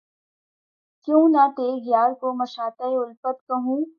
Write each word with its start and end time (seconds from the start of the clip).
کیوں 1.07 1.27
نہ 1.29 1.47
تیغ 1.55 1.79
یار 1.85 2.11
کو 2.13 2.33
مشاطۂ 2.33 2.95
الفت 2.95 3.47
کہوں 3.47 3.81